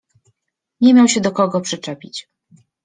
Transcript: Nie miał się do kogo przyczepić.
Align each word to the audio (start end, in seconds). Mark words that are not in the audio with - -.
Nie 0.81 0.93
miał 0.93 1.07
się 1.07 1.21
do 1.21 1.31
kogo 1.31 1.61
przyczepić. 1.61 2.27